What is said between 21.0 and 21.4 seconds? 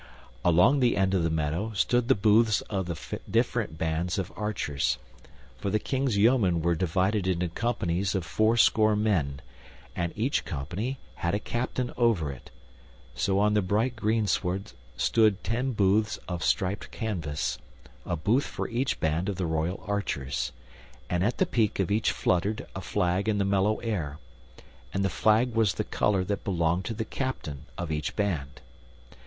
and at